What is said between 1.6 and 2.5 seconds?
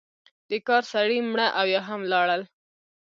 یا هم ولاړل.